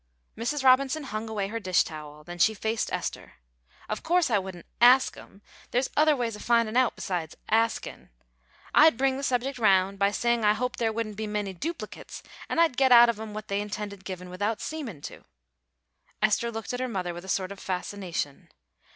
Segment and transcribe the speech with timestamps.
[0.35, 0.63] Mrs.
[0.63, 3.33] Robinson hung away her dishtowel; then she faced Esther.
[3.87, 8.09] "Of course I wouldn't ask 'em; there's other ways of findin' out besides asking.
[8.73, 12.59] I'd bring the subject round by saying I hoped there wouldn't be many duplicates, and
[12.59, 15.23] I'd git out of 'em what they intended givin' without seemin' to."
[16.19, 18.49] Esther looked at her mother with a sort of fascination.